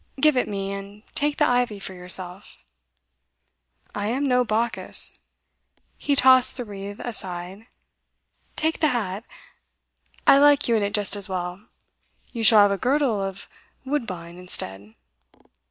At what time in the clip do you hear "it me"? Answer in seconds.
0.35-0.73